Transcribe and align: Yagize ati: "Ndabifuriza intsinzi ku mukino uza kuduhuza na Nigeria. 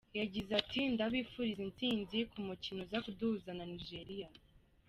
Yagize 0.19 0.51
ati: 0.61 0.79
"Ndabifuriza 0.93 1.61
intsinzi 1.67 2.17
ku 2.31 2.39
mukino 2.47 2.79
uza 2.85 2.97
kuduhuza 3.05 3.49
na 3.57 3.63
Nigeria. 3.71 4.27